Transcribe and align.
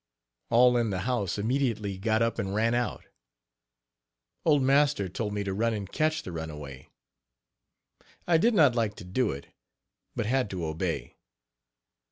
All 0.49 0.77
in 0.77 0.89
the 0.89 1.01
house 1.01 1.37
immediately 1.37 1.99
got 1.99 2.23
up 2.23 2.39
and 2.39 2.55
ran 2.55 2.73
out. 2.73 3.05
Old 4.43 4.63
master 4.63 5.07
told 5.07 5.31
me 5.31 5.43
to 5.43 5.53
run 5.53 5.75
and 5.75 5.91
catch 5.91 6.23
the 6.23 6.31
runaway. 6.31 6.89
I 8.25 8.39
did 8.39 8.55
not 8.55 8.73
like 8.73 8.95
to 8.95 9.03
do 9.05 9.29
it, 9.29 9.49
but 10.15 10.25
had 10.25 10.49
to 10.49 10.65
obey. 10.65 11.17